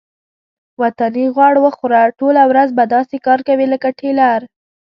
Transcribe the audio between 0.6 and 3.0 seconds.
وطني غوړ وخوره ټوله ورځ به